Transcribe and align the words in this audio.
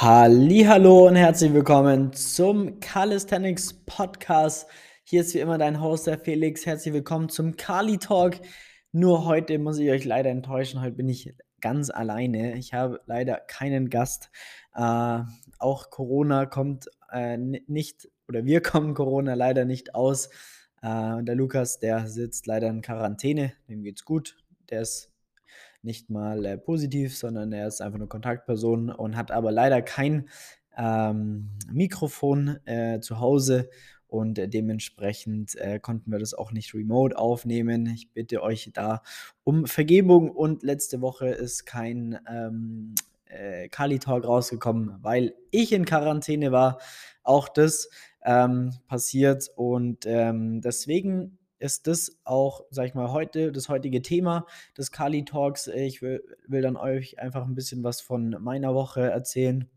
Hallo 0.00 1.08
und 1.08 1.16
herzlich 1.16 1.52
willkommen 1.52 2.12
zum 2.12 2.78
Calisthenics 2.78 3.72
Podcast. 3.84 4.68
Hier 5.02 5.22
ist 5.22 5.34
wie 5.34 5.40
immer 5.40 5.58
dein 5.58 5.80
Host, 5.82 6.06
der 6.06 6.20
Felix. 6.20 6.64
Herzlich 6.66 6.94
willkommen 6.94 7.28
zum 7.28 7.56
Kali 7.56 7.98
Talk. 7.98 8.36
Nur 8.92 9.24
heute 9.24 9.58
muss 9.58 9.76
ich 9.80 9.90
euch 9.90 10.04
leider 10.04 10.30
enttäuschen. 10.30 10.80
Heute 10.82 10.94
bin 10.94 11.08
ich 11.08 11.34
ganz 11.60 11.90
alleine. 11.90 12.56
Ich 12.56 12.74
habe 12.74 13.00
leider 13.06 13.38
keinen 13.38 13.90
Gast. 13.90 14.30
Äh, 14.72 15.18
auch 15.58 15.90
Corona 15.90 16.46
kommt 16.46 16.86
äh, 17.10 17.36
nicht, 17.36 18.08
oder 18.28 18.44
wir 18.44 18.62
kommen 18.62 18.94
Corona 18.94 19.34
leider 19.34 19.64
nicht 19.64 19.96
aus. 19.96 20.28
Äh, 20.80 21.24
der 21.24 21.34
Lukas, 21.34 21.80
der 21.80 22.06
sitzt 22.06 22.46
leider 22.46 22.68
in 22.68 22.82
Quarantäne. 22.82 23.52
Dem 23.68 23.82
geht's 23.82 24.04
gut. 24.04 24.36
Der 24.70 24.82
ist 24.82 25.07
nicht 25.88 26.10
mal 26.10 26.44
äh, 26.44 26.58
positiv, 26.58 27.16
sondern 27.16 27.50
er 27.50 27.66
ist 27.66 27.80
einfach 27.80 27.98
eine 27.98 28.06
Kontaktperson 28.06 28.90
und 28.90 29.16
hat 29.16 29.30
aber 29.30 29.50
leider 29.50 29.80
kein 29.82 30.28
ähm, 30.76 31.48
Mikrofon 31.72 32.58
äh, 32.66 33.00
zu 33.00 33.20
Hause 33.20 33.70
und 34.06 34.34
dementsprechend 34.36 35.56
äh, 35.56 35.80
konnten 35.80 36.12
wir 36.12 36.18
das 36.18 36.34
auch 36.34 36.52
nicht 36.52 36.74
remote 36.74 37.16
aufnehmen. 37.16 37.86
Ich 37.86 38.12
bitte 38.12 38.42
euch 38.42 38.70
da 38.74 39.02
um 39.44 39.66
Vergebung 39.66 40.30
und 40.30 40.62
letzte 40.62 41.00
Woche 41.00 41.28
ist 41.28 41.64
kein 41.64 42.18
ähm, 42.30 42.94
äh, 43.26 43.68
Kali 43.68 43.98
Talk 43.98 44.24
rausgekommen, 44.26 44.96
weil 45.00 45.34
ich 45.50 45.72
in 45.72 45.84
Quarantäne 45.86 46.52
war. 46.52 46.78
Auch 47.22 47.48
das 47.48 47.88
ähm, 48.22 48.72
passiert 48.86 49.50
und 49.56 50.04
ähm, 50.06 50.60
deswegen 50.60 51.37
ist 51.58 51.86
das 51.86 52.18
auch, 52.24 52.64
sag 52.70 52.86
ich 52.86 52.94
mal, 52.94 53.12
heute 53.12 53.52
das 53.52 53.68
heutige 53.68 54.02
Thema 54.02 54.46
des 54.76 54.92
Kali 54.92 55.24
Talks. 55.24 55.66
Ich 55.66 56.02
will, 56.02 56.22
will 56.46 56.62
dann 56.62 56.76
euch 56.76 57.18
einfach 57.18 57.46
ein 57.46 57.54
bisschen 57.54 57.82
was 57.84 58.00
von 58.00 58.36
meiner 58.40 58.74
Woche 58.74 59.02
erzählen, 59.02 59.68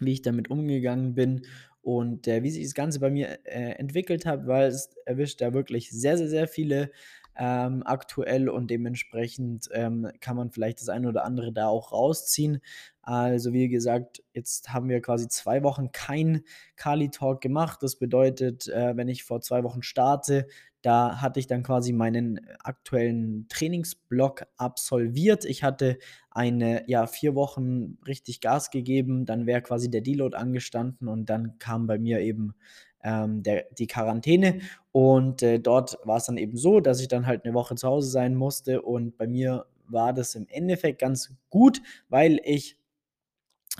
wie 0.00 0.12
ich 0.12 0.22
damit 0.22 0.50
umgegangen 0.50 1.14
bin 1.14 1.46
und 1.82 2.26
äh, 2.26 2.42
wie 2.42 2.50
sich 2.50 2.64
das 2.64 2.74
Ganze 2.74 2.98
bei 2.98 3.10
mir 3.10 3.38
äh, 3.44 3.74
entwickelt 3.78 4.26
hat, 4.26 4.46
weil 4.46 4.68
es 4.68 4.90
erwischt 5.04 5.40
ja 5.40 5.54
wirklich 5.54 5.90
sehr, 5.90 6.18
sehr, 6.18 6.28
sehr 6.28 6.48
viele 6.48 6.90
ähm, 7.38 7.82
aktuell 7.84 8.48
und 8.48 8.70
dementsprechend 8.70 9.68
ähm, 9.72 10.10
kann 10.20 10.36
man 10.36 10.50
vielleicht 10.50 10.80
das 10.80 10.88
eine 10.88 11.08
oder 11.08 11.24
andere 11.24 11.52
da 11.52 11.68
auch 11.68 11.92
rausziehen. 11.92 12.60
Also 13.02 13.52
wie 13.52 13.68
gesagt, 13.68 14.22
jetzt 14.32 14.72
haben 14.72 14.88
wir 14.88 15.00
quasi 15.00 15.28
zwei 15.28 15.62
Wochen 15.62 15.92
kein 15.92 16.42
Kali 16.76 17.10
Talk 17.10 17.40
gemacht. 17.40 17.82
Das 17.82 17.96
bedeutet, 17.96 18.68
äh, 18.68 18.96
wenn 18.96 19.08
ich 19.08 19.22
vor 19.22 19.40
zwei 19.40 19.62
Wochen 19.62 19.82
starte, 19.82 20.48
da 20.86 21.20
hatte 21.20 21.40
ich 21.40 21.48
dann 21.48 21.64
quasi 21.64 21.92
meinen 21.92 22.40
aktuellen 22.62 23.46
Trainingsblock 23.48 24.46
absolviert. 24.56 25.44
Ich 25.44 25.64
hatte 25.64 25.98
eine, 26.30 26.88
ja, 26.88 27.08
vier 27.08 27.34
Wochen 27.34 27.98
richtig 28.06 28.40
Gas 28.40 28.70
gegeben, 28.70 29.26
dann 29.26 29.46
wäre 29.46 29.62
quasi 29.62 29.90
der 29.90 30.02
Deload 30.02 30.36
angestanden 30.36 31.08
und 31.08 31.28
dann 31.28 31.58
kam 31.58 31.88
bei 31.88 31.98
mir 31.98 32.20
eben 32.20 32.54
ähm, 33.02 33.42
der, 33.42 33.64
die 33.76 33.88
Quarantäne. 33.88 34.60
Und 34.92 35.42
äh, 35.42 35.58
dort 35.58 35.98
war 36.04 36.18
es 36.18 36.26
dann 36.26 36.36
eben 36.36 36.56
so, 36.56 36.78
dass 36.78 37.00
ich 37.00 37.08
dann 37.08 37.26
halt 37.26 37.44
eine 37.44 37.54
Woche 37.54 37.74
zu 37.74 37.88
Hause 37.88 38.08
sein 38.08 38.36
musste. 38.36 38.82
Und 38.82 39.18
bei 39.18 39.26
mir 39.26 39.66
war 39.88 40.12
das 40.12 40.36
im 40.36 40.46
Endeffekt 40.48 41.00
ganz 41.00 41.34
gut, 41.50 41.82
weil 42.08 42.38
ich 42.44 42.78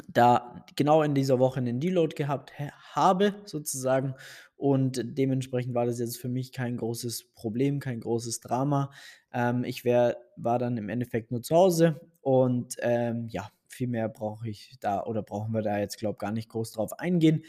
da 0.09 0.65
genau 0.77 1.03
in 1.03 1.15
dieser 1.15 1.39
Woche 1.39 1.59
einen 1.59 1.81
Deload 1.81 2.15
gehabt 2.15 2.53
habe, 2.93 3.35
sozusagen. 3.45 4.15
Und 4.57 5.01
dementsprechend 5.05 5.75
war 5.75 5.87
das 5.87 5.99
jetzt 5.99 6.19
für 6.19 6.29
mich 6.29 6.53
kein 6.53 6.77
großes 6.77 7.33
Problem, 7.35 7.79
kein 7.79 8.01
großes 8.01 8.41
Drama. 8.41 8.91
Ähm, 9.33 9.65
ich 9.65 9.85
wär, 9.85 10.17
war 10.37 10.59
dann 10.59 10.79
im 10.79 10.89
Endeffekt 10.89 11.31
nur 11.31 11.43
zu 11.43 11.55
Hause 11.55 12.01
und 12.21 12.77
ähm, 12.81 13.29
ja, 13.29 13.51
viel 13.69 13.89
mehr 13.89 14.09
brauche 14.09 14.49
ich 14.49 14.77
da 14.81 15.03
oder 15.03 15.23
brauchen 15.23 15.53
wir 15.53 15.63
da 15.63 15.79
jetzt, 15.79 15.99
glaube 15.99 16.15
ich, 16.15 16.19
gar 16.19 16.33
nicht 16.33 16.49
groß 16.49 16.73
drauf 16.73 16.99
eingehen. 16.99 17.45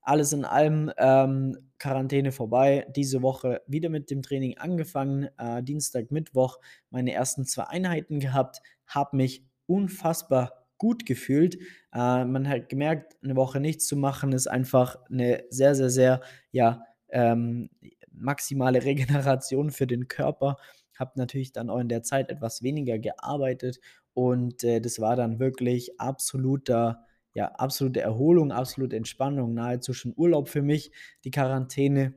Alles 0.00 0.32
in 0.32 0.44
allem 0.44 0.90
ähm, 0.98 1.58
Quarantäne 1.78 2.32
vorbei. 2.32 2.86
Diese 2.94 3.22
Woche 3.22 3.60
wieder 3.66 3.88
mit 3.88 4.10
dem 4.10 4.22
Training 4.22 4.56
angefangen. 4.56 5.28
Äh, 5.36 5.62
Dienstag, 5.62 6.10
Mittwoch 6.10 6.58
meine 6.90 7.12
ersten 7.12 7.44
zwei 7.44 7.64
Einheiten 7.64 8.20
gehabt. 8.20 8.62
Habe 8.86 9.16
mich 9.16 9.44
unfassbar 9.66 10.65
gut 10.78 11.06
gefühlt. 11.06 11.56
Äh, 11.92 12.24
man 12.24 12.48
hat 12.48 12.68
gemerkt, 12.68 13.16
eine 13.22 13.36
Woche 13.36 13.60
nichts 13.60 13.86
zu 13.86 13.96
machen, 13.96 14.32
ist 14.32 14.46
einfach 14.46 14.96
eine 15.10 15.44
sehr, 15.50 15.74
sehr, 15.74 15.90
sehr, 15.90 16.20
ja, 16.52 16.82
ähm, 17.08 17.70
maximale 18.12 18.82
Regeneration 18.84 19.70
für 19.70 19.86
den 19.86 20.08
Körper. 20.08 20.56
Habe 20.98 21.12
natürlich 21.16 21.52
dann 21.52 21.70
auch 21.70 21.78
in 21.78 21.88
der 21.88 22.02
Zeit 22.02 22.30
etwas 22.30 22.62
weniger 22.62 22.98
gearbeitet 22.98 23.80
und 24.16 24.64
äh, 24.64 24.80
das 24.80 24.98
war 24.98 25.14
dann 25.14 25.38
wirklich 25.40 26.00
absoluter, 26.00 27.04
ja, 27.34 27.48
absolute 27.48 28.00
Erholung, 28.00 28.50
absolute 28.50 28.96
Entspannung, 28.96 29.52
nahezu 29.52 29.92
schon 29.92 30.14
Urlaub 30.16 30.48
für 30.48 30.62
mich, 30.62 30.90
die 31.24 31.30
Quarantäne. 31.30 32.14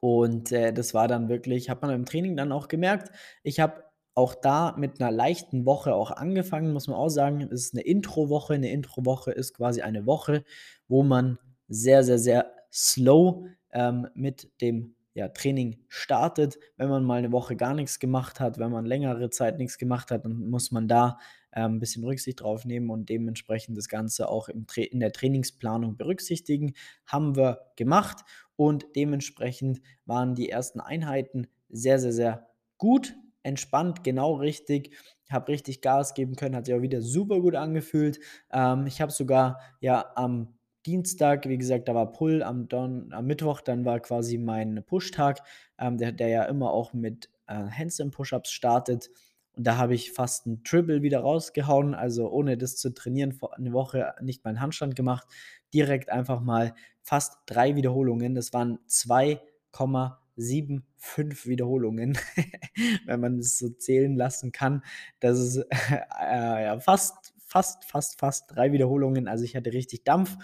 Und 0.00 0.50
äh, 0.52 0.72
das 0.72 0.94
war 0.94 1.06
dann 1.06 1.28
wirklich, 1.28 1.68
hat 1.68 1.82
man 1.82 1.90
im 1.90 2.06
Training 2.06 2.36
dann 2.36 2.52
auch 2.52 2.68
gemerkt. 2.68 3.10
Ich 3.42 3.60
habe 3.60 3.83
auch 4.14 4.34
da 4.34 4.74
mit 4.78 5.00
einer 5.00 5.10
leichten 5.10 5.66
Woche 5.66 5.94
auch 5.94 6.10
angefangen, 6.12 6.72
muss 6.72 6.86
man 6.86 6.96
auch 6.96 7.08
sagen. 7.08 7.40
Es 7.42 7.66
ist 7.66 7.74
eine 7.74 7.82
Introwoche. 7.82 8.54
Eine 8.54 8.70
Introwoche 8.70 9.32
ist 9.32 9.54
quasi 9.54 9.82
eine 9.82 10.06
Woche, 10.06 10.44
wo 10.88 11.02
man 11.02 11.38
sehr, 11.68 12.04
sehr, 12.04 12.18
sehr 12.18 12.52
slow 12.72 13.48
ähm, 13.72 14.08
mit 14.14 14.50
dem 14.60 14.94
ja, 15.14 15.28
Training 15.28 15.78
startet. 15.88 16.58
Wenn 16.76 16.88
man 16.88 17.04
mal 17.04 17.18
eine 17.18 17.32
Woche 17.32 17.56
gar 17.56 17.74
nichts 17.74 17.98
gemacht 17.98 18.38
hat, 18.40 18.58
wenn 18.58 18.70
man 18.70 18.84
längere 18.84 19.30
Zeit 19.30 19.58
nichts 19.58 19.78
gemacht 19.78 20.10
hat, 20.10 20.24
dann 20.24 20.48
muss 20.48 20.70
man 20.70 20.86
da 20.86 21.18
ähm, 21.52 21.74
ein 21.74 21.80
bisschen 21.80 22.04
Rücksicht 22.04 22.40
drauf 22.40 22.64
nehmen 22.64 22.90
und 22.90 23.08
dementsprechend 23.08 23.76
das 23.76 23.88
Ganze 23.88 24.28
auch 24.28 24.48
in 24.48 25.00
der 25.00 25.12
Trainingsplanung 25.12 25.96
berücksichtigen. 25.96 26.74
Haben 27.06 27.36
wir 27.36 27.72
gemacht 27.76 28.24
und 28.56 28.86
dementsprechend 28.94 29.80
waren 30.04 30.34
die 30.34 30.50
ersten 30.50 30.80
Einheiten 30.80 31.48
sehr, 31.68 31.98
sehr, 31.98 32.12
sehr 32.12 32.48
gut 32.78 33.14
entspannt, 33.44 34.02
genau 34.02 34.34
richtig. 34.34 34.96
Habe 35.30 35.52
richtig 35.52 35.80
Gas 35.80 36.14
geben 36.14 36.36
können, 36.36 36.54
hat 36.54 36.66
sich 36.66 36.74
auch 36.74 36.82
wieder 36.82 37.00
super 37.00 37.40
gut 37.40 37.54
angefühlt. 37.54 38.18
Ähm, 38.52 38.86
ich 38.86 39.00
habe 39.00 39.12
sogar 39.12 39.60
ja 39.80 40.12
am 40.16 40.54
Dienstag, 40.86 41.48
wie 41.48 41.56
gesagt, 41.56 41.88
da 41.88 41.94
war 41.94 42.12
Pull, 42.12 42.42
am, 42.42 42.68
Don 42.68 43.12
am 43.12 43.26
Mittwoch, 43.26 43.60
dann 43.62 43.84
war 43.84 44.00
quasi 44.00 44.36
mein 44.36 44.84
Push-Tag, 44.84 45.40
ähm, 45.78 45.96
der, 45.96 46.12
der 46.12 46.28
ja 46.28 46.44
immer 46.44 46.72
auch 46.72 46.92
mit 46.92 47.30
äh, 47.46 47.54
Handstand-Push-Ups 47.54 48.50
startet. 48.50 49.10
Und 49.56 49.66
da 49.66 49.78
habe 49.78 49.94
ich 49.94 50.12
fast 50.12 50.46
ein 50.46 50.62
Triple 50.64 51.02
wieder 51.02 51.20
rausgehauen, 51.20 51.94
also 51.94 52.30
ohne 52.30 52.58
das 52.58 52.76
zu 52.76 52.92
trainieren, 52.92 53.32
vor 53.32 53.56
eine 53.56 53.72
Woche 53.72 54.14
nicht 54.20 54.44
meinen 54.44 54.60
Handstand 54.60 54.94
gemacht, 54.94 55.26
direkt 55.72 56.10
einfach 56.10 56.40
mal 56.40 56.74
fast 57.02 57.38
drei 57.46 57.76
Wiederholungen. 57.76 58.34
Das 58.34 58.52
waren 58.52 58.78
2,5 58.88 60.10
sieben, 60.36 60.84
fünf 60.96 61.46
Wiederholungen, 61.46 62.18
wenn 63.06 63.20
man 63.20 63.38
es 63.38 63.58
so 63.58 63.68
zählen 63.70 64.16
lassen 64.16 64.52
kann. 64.52 64.82
Das 65.20 65.38
ist 65.38 65.56
äh, 66.20 66.64
ja, 66.64 66.80
fast, 66.80 67.34
fast, 67.46 67.84
fast, 67.84 68.18
fast 68.18 68.44
drei 68.48 68.72
Wiederholungen. 68.72 69.28
Also 69.28 69.44
ich 69.44 69.56
hatte 69.56 69.72
richtig 69.72 70.04
Dampf. 70.04 70.36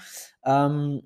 Ähm, 0.45 1.03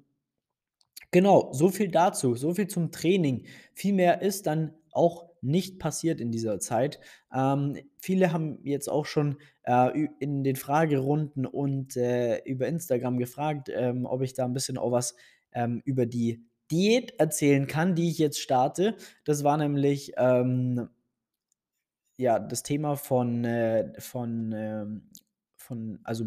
genau, 1.11 1.53
so 1.53 1.71
viel 1.71 1.91
dazu, 1.91 2.35
so 2.35 2.55
viel 2.55 2.69
zum 2.69 2.93
Training. 2.93 3.47
Viel 3.73 3.95
mehr 3.95 4.23
ist 4.23 4.47
dann 4.47 4.75
auch 4.91 5.35
nicht 5.45 5.79
passiert 5.79 6.21
in 6.21 6.33
dieser 6.33 6.59
Zeit. 6.59 7.01
Ähm, 7.33 7.77
viele 7.99 8.33
haben 8.33 8.59
jetzt 8.65 8.89
auch 8.89 9.05
schon 9.05 9.39
äh, 9.65 10.07
in 10.19 10.43
den 10.43 10.57
Fragerunden 10.57 11.47
und 11.47 11.97
äh, 11.97 12.39
über 12.45 12.67
Instagram 12.67 13.19
gefragt, 13.19 13.69
ähm, 13.73 14.07
ob 14.07 14.23
ich 14.23 14.33
da 14.33 14.45
ein 14.47 14.55
bisschen 14.55 14.79
auch 14.79 14.91
was 14.91 15.15
ähm, 15.53 15.83
über 15.85 16.07
die 16.07 16.43
Diät 16.71 17.19
erzählen 17.19 17.67
kann, 17.67 17.95
die 17.95 18.11
ich 18.11 18.19
jetzt 18.19 18.41
starte. 18.41 18.97
Das 19.25 19.45
war 19.45 19.57
nämlich 19.57 20.13
ähm, 20.17 20.89
ja 22.17 22.39
das 22.39 22.63
Thema 22.63 22.97
von, 22.97 23.45
äh, 23.45 23.93
von, 24.01 24.53
ähm, 24.53 25.11
von, 25.57 26.01
also 26.05 26.27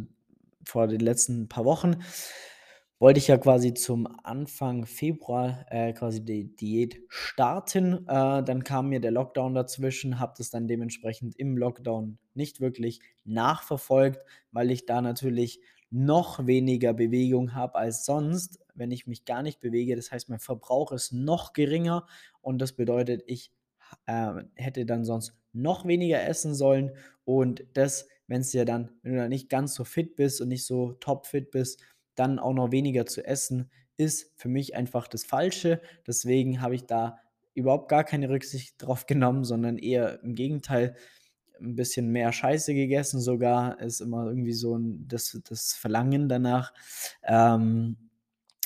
vor 0.64 0.88
den 0.88 1.00
letzten 1.00 1.48
paar 1.48 1.66
Wochen 1.66 1.98
wollte 3.00 3.20
ich 3.20 3.28
ja 3.28 3.38
quasi 3.38 3.74
zum 3.74 4.08
Anfang 4.24 4.86
Februar 4.86 5.66
äh, 5.70 5.94
quasi 5.94 6.24
die 6.24 6.56
Diät 6.56 7.00
starten. 7.10 8.08
Äh, 8.08 8.44
dann 8.44 8.64
kam 8.64 8.90
mir 8.90 9.00
der 9.00 9.12
Lockdown 9.12 9.54
dazwischen, 9.54 10.20
habe 10.20 10.34
das 10.38 10.50
dann 10.50 10.68
dementsprechend 10.68 11.36
im 11.36 11.58
Lockdown 11.58 12.18
nicht 12.34 12.60
wirklich 12.60 13.00
nachverfolgt, 13.24 14.26
weil 14.52 14.72
ich 14.72 14.86
da 14.86 15.02
natürlich 15.02 15.62
noch 15.90 16.48
weniger 16.48 16.94
Bewegung 16.94 17.54
habe 17.54 17.76
als 17.76 18.04
sonst, 18.04 18.60
wenn 18.78 18.92
ich 18.92 19.08
mich 19.08 19.26
gar 19.26 19.44
nicht 19.44 19.60
bewege. 19.60 19.96
Das 19.96 20.12
heißt, 20.12 20.30
mein 20.30 20.40
Verbrauch 20.40 20.92
ist 20.92 21.12
noch 21.14 21.54
geringer 21.54 22.08
und 22.42 22.60
das 22.62 22.74
bedeutet, 22.74 23.24
ich 23.28 23.52
äh, 24.06 24.34
hätte 24.56 24.86
dann 24.86 25.06
sonst 25.06 25.34
noch 25.54 25.86
weniger 25.86 26.24
essen 26.28 26.54
sollen 26.56 26.92
und 27.26 27.66
das, 27.74 28.08
wenn 28.28 28.42
es 28.42 28.54
ja 28.54 28.66
dann, 28.66 28.92
wenn 29.02 29.14
du 29.14 29.18
dann 29.20 29.30
nicht 29.30 29.50
ganz 29.50 29.74
so 29.76 29.84
fit 29.84 30.16
bist 30.16 30.42
und 30.42 30.50
nicht 30.50 30.66
so 30.66 30.94
topfit 30.94 31.52
bist, 31.52 31.82
dann 32.16 32.40
auch 32.40 32.54
noch 32.54 32.72
weniger 32.72 33.06
zu 33.06 33.26
essen, 33.26 33.72
ist 33.98 34.32
für 34.36 34.50
mich 34.50 34.76
einfach 34.76 35.08
das 35.08 35.24
Falsche. 35.24 35.82
Deswegen 36.06 36.62
habe 36.62 36.76
ich 36.76 36.86
da 36.86 37.18
überhaupt 37.54 37.90
gar 37.90 38.04
keine 38.04 38.30
Rücksicht 38.30 38.76
drauf 38.82 39.06
genommen, 39.06 39.44
sondern 39.44 39.78
eher 39.78 40.22
im 40.24 40.36
Gegenteil 40.36 40.96
'n 41.60 41.76
bisschen 41.76 42.10
mehr 42.12 42.32
Scheiße 42.34 42.74
gegessen 42.74 43.20
sogar, 43.22 43.80
ist 43.82 44.02
immer 44.02 44.28
irgendwie 44.28 44.54
so 44.54 44.76
'n 44.76 45.08
das 45.08 45.40
das 45.50 45.74
Verlangen 45.74 46.30
danach, 46.30 46.74
ähm, 47.24 48.07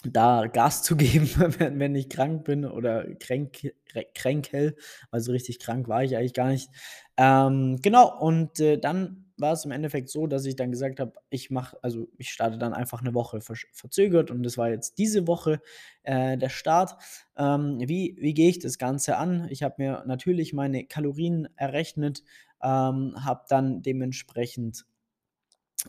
da 0.03 0.48
Gas 0.48 0.83
zu 0.83 0.95
geben, 0.98 1.30
wenn 1.59 1.80
wenn 1.80 1.95
ich 1.95 2.09
krank 2.09 2.44
bin 2.45 2.65
oder 2.65 3.06
kränk 3.15 3.74
kränkel. 4.15 4.75
Also, 5.12 5.31
richtig 5.31 5.59
krank 5.59 5.88
war 5.88 6.03
ich 6.03 6.15
eigentlich 6.18 6.33
gar 6.33 6.48
nicht. 6.50 6.69
Ähm, 7.18 7.80
genau, 7.81 8.18
und, 8.19 8.59
äh, 8.59 8.77
dann 8.77 9.25
war 9.38 9.53
es 9.53 9.65
im 9.65 9.71
Endeffekt 9.71 10.09
so, 10.09 10.27
dass 10.27 10.45
ich 10.45 10.56
dann 10.56 10.71
gesagt 10.71 11.00
habe, 11.00 11.13
ich 11.30 11.50
mache 11.50 11.77
also, 11.81 12.07
ich 12.18 12.30
starte 12.31 12.57
dann 12.57 12.74
einfach 12.74 13.01
eine 13.01 13.13
Woche 13.13 13.42
verzögert 13.42 14.31
und 14.31 14.44
das 14.44 14.57
war 14.57 14.69
jetzt 14.69 14.98
diese 15.00 15.27
Woche, 15.27 15.62
äh, 16.03 16.38
der 16.38 16.50
Start. 16.50 16.95
Ähm, 17.38 17.77
wie 17.88 18.15
wie 18.19 18.33
gehe 18.33 18.50
ich 18.50 18.59
das 18.59 18.77
Ganze 18.77 19.18
an? 19.18 19.48
Ich 19.50 19.63
habe 19.63 19.75
mir 19.77 20.03
natürlich 20.06 20.53
meine 20.53 20.86
Kalorien 20.86 21.48
errechnet, 21.56 22.24
ähm, 22.62 23.15
habe 23.24 23.44
dann 23.50 23.81
dementsprechend 23.81 24.86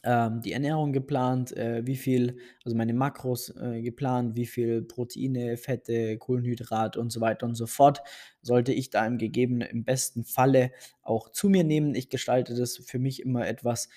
ähm, 0.05 0.41
die 0.43 0.53
Ernährung 0.53 0.93
geplant, 0.93 1.57
äh, 1.57 1.87
wie 1.87 1.97
viel 1.97 2.39
also 2.65 2.77
meine 2.77 2.95
Makros, 2.95 3.51
äh, 3.57 3.83
geplant, 3.83 4.37
wie 4.37 4.47
viel 4.47 4.83
Proteine, 4.83 5.57
Fette, 5.57 6.19
Kohlenhydrate 6.19 7.01
und 7.01 7.13
so 7.13 7.21
weiter 7.21 7.47
und 7.47 7.55
so 7.57 7.67
fort 7.67 8.03
sollte 8.43 8.73
ich 8.73 8.91
da 8.91 9.07
im 9.07 9.19
gegebenen 9.19 9.69
im 9.69 9.85
besten 9.85 10.25
Falle 10.25 10.73
auch 11.03 11.29
zu 11.31 11.49
mir 11.49 11.65
nehmen. 11.65 11.95
Ich 11.95 12.09
gestalte 12.11 12.55
das 12.55 12.77
für 12.79 12.99
mich 12.99 13.21
immer 13.23 13.47
etwas, 13.47 13.89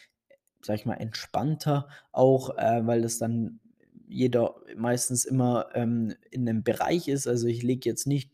sage 0.62 0.80
ich 0.80 0.86
mal, 0.86 0.96
entspannter 0.96 1.88
auch, 2.12 2.58
äh, 2.58 2.86
weil 2.88 3.02
das 3.02 3.18
dann 3.20 3.60
jeder 4.08 4.56
meistens 4.78 5.26
immer, 5.26 5.68
ähm, 5.76 6.14
in 6.32 6.44
'nem 6.46 6.64
Bereich 6.64 7.08
ist. 7.08 7.28
Also, 7.28 7.48
ich 7.48 7.64
lege 7.64 7.90
jetzt 7.90 8.08
nicht 8.08 8.34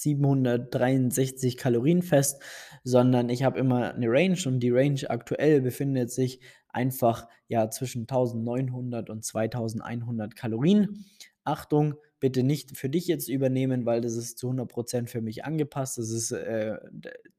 1.763 0.00 1.56
Kalorien 1.56 2.02
fest, 2.02 2.42
sondern 2.84 3.28
ich 3.28 3.42
habe 3.42 3.58
immer 3.58 3.94
eine 3.94 4.06
Range 4.08 4.38
und 4.46 4.60
die 4.60 4.70
Range 4.70 5.00
aktuell 5.08 5.60
befindet 5.60 6.10
sich 6.10 6.40
einfach, 6.68 7.28
ja, 7.48 7.70
zwischen 7.70 8.06
1.900 8.06 9.10
und 9.10 9.24
2.100 9.24 10.34
Kalorien. 10.34 11.04
Achtung, 11.44 11.94
bitte 12.20 12.42
nicht 12.42 12.76
für 12.76 12.88
dich 12.88 13.06
jetzt 13.06 13.28
übernehmen, 13.28 13.86
weil 13.86 14.00
das 14.00 14.14
ist 14.14 14.38
zu 14.38 14.48
100% 14.50 15.08
für 15.08 15.20
mich 15.22 15.44
angepasst. 15.44 15.98
Das 15.98 16.10
ist, 16.10 16.32
äh, 16.32 16.76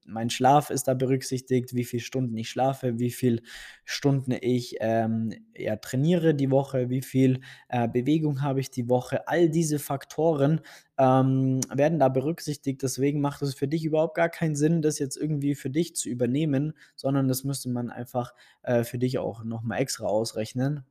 mein 0.05 0.29
Schlaf 0.29 0.69
ist 0.71 0.87
da 0.87 0.93
berücksichtigt, 0.93 1.73
wie 1.75 1.85
viele 1.85 2.01
Stunden 2.01 2.35
ich 2.37 2.49
schlafe, 2.49 2.99
wie 2.99 3.11
viel 3.11 3.41
Stunden 3.85 4.31
ich, 4.41 4.75
ähm, 4.79 5.31
ja, 5.55 5.75
trainiere 5.77 6.33
die 6.35 6.51
Woche, 6.51 6.89
wie 6.89 7.01
viel, 7.01 7.41
äh, 7.69 7.87
Bewegung 7.87 8.41
habe 8.41 8.59
ich 8.59 8.71
die 8.71 8.89
Woche. 8.89 9.27
All 9.27 9.49
diese 9.49 9.79
Faktoren, 9.79 10.61
ähm, 10.97 11.59
werden 11.73 11.99
da 11.99 12.09
berücksichtigt. 12.09 12.81
Deswegen 12.83 13.21
macht 13.21 13.41
es 13.41 13.53
für 13.55 13.67
dich 13.67 13.85
überhaupt 13.85 14.15
gar 14.15 14.29
keinen 14.29 14.55
Sinn, 14.55 14.81
das 14.81 14.99
jetzt 14.99 15.17
irgendwie 15.17 15.55
für 15.55 15.69
dich 15.69 15.95
zu 15.95 16.09
übernehmen, 16.09 16.73
sondern 16.95 17.27
das 17.27 17.43
müsste 17.43 17.69
man 17.69 17.89
einfach, 17.89 18.33
äh, 18.63 18.83
für 18.83 18.97
dich 18.97 19.17
auch 19.19 19.43
noch 19.43 19.61
mal 19.63 19.77
extra 19.77 20.05
ausrechnen. 20.05 20.83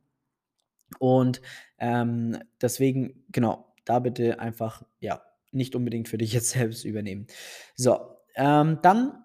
Und, 0.99 1.41
ähm, 1.79 2.37
deswegen 2.61 3.23
genau, 3.31 3.70
da 3.85 3.99
bitte 3.99 4.39
einfach, 4.39 4.83
ja, 4.99 5.21
nicht 5.51 5.75
unbedingt 5.75 6.07
für 6.09 6.17
dich 6.17 6.33
jetzt 6.33 6.49
selbst 6.51 6.85
übernehmen. 6.85 7.27
So, 7.75 7.99
ähm, 8.35 8.79
dann 8.81 9.23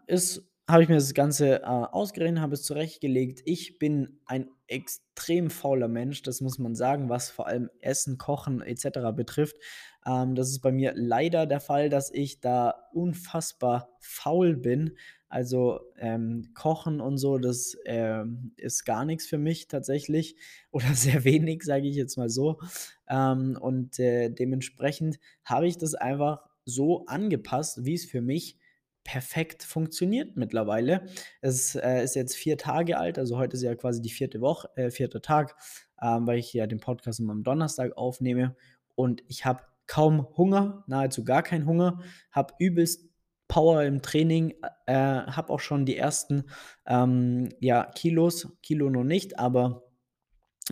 habe 0.68 0.82
ich 0.82 0.88
mir 0.88 0.96
das 0.96 1.14
Ganze, 1.14 1.62
äh, 1.62 1.64
ausgerechnet, 1.64 2.40
habe 2.40 2.54
es 2.54 2.64
zurechtgelegt. 2.64 3.40
Ich 3.44 3.78
bin 3.78 4.20
ein 4.26 4.48
extrem 4.66 5.48
fauler 5.48 5.86
Mensch, 5.86 6.22
das 6.22 6.40
muss 6.40 6.58
man 6.58 6.74
sagen, 6.74 7.08
was 7.08 7.30
vor 7.30 7.46
allem 7.46 7.70
Essen, 7.80 8.18
Kochen 8.18 8.62
et 8.62 8.80
cetera 8.80 9.12
betrifft. 9.12 9.56
Ähm, 10.04 10.34
das 10.34 10.48
ist 10.50 10.60
bei 10.60 10.72
mir 10.72 10.92
leider 10.96 11.46
der 11.46 11.60
Fall, 11.60 11.88
dass 11.88 12.10
ich 12.12 12.40
da 12.40 12.88
unfassbar 12.92 13.90
faul 14.00 14.56
bin. 14.56 14.96
Also, 15.28 15.80
ähm, 15.98 16.50
Kochen 16.54 17.00
und 17.00 17.18
so, 17.18 17.38
das, 17.38 17.76
ähm, 17.84 18.52
ist 18.56 18.84
gar 18.84 19.04
nichts 19.04 19.26
für 19.26 19.38
mich 19.38 19.68
tatsächlich 19.68 20.36
oder 20.70 20.94
sehr 20.94 21.24
wenig, 21.24 21.62
sage 21.64 21.88
ich 21.88 21.96
jetzt 21.96 22.16
mal 22.16 22.28
so. 22.30 22.60
Ähm, 23.08 23.58
und, 23.60 23.98
äh, 23.98 24.30
dementsprechend 24.30 25.18
habe 25.44 25.66
ich 25.66 25.78
das 25.78 25.94
einfach 25.94 26.40
so 26.64 27.06
angepasst, 27.06 27.84
wie 27.84 27.94
es 27.94 28.04
für 28.04 28.20
mich 28.20 28.58
perfekt 29.04 29.62
funktioniert 29.62 30.36
mittlerweile. 30.36 31.06
Es, 31.40 31.76
äh, 31.76 32.02
ist 32.02 32.16
jetzt 32.16 32.34
4 32.34 32.58
Tage 32.58 32.98
alt, 32.98 33.18
also 33.18 33.38
heute 33.38 33.56
ist 33.56 33.62
ja 33.62 33.74
quasi 33.76 34.02
die 34.02 34.10
vierte 34.10 34.40
Woche 34.40 34.68
äh, 34.76 34.90
4. 34.90 35.10
Tag, 35.22 35.54
ähm, 36.02 36.26
weil 36.26 36.38
ich 36.38 36.52
ja 36.52 36.66
den 36.66 36.80
Podcast 36.80 37.20
immer 37.20 37.32
am 37.32 37.44
Donnerstag 37.44 37.96
aufnehme 37.96 38.56
und 38.96 39.22
ich 39.28 39.44
habe 39.44 39.62
kaum 39.86 40.26
Hunger, 40.36 40.82
nahezu 40.88 41.24
gar 41.24 41.44
keinen 41.44 41.66
Hunger, 41.66 42.00
habe 42.32 42.54
übelst 42.58 43.08
Power 43.48 43.84
im 43.84 44.02
Training, 44.02 44.54
äh, 44.86 44.94
habe 44.94 45.50
auch 45.52 45.60
schon 45.60 45.86
die 45.86 45.96
ersten, 45.96 46.44
ähm, 46.86 47.48
ja, 47.60 47.84
Kilos 47.94 48.48
Kilo 48.62 48.90
noch 48.90 49.04
nicht, 49.04 49.38
aber, 49.38 49.84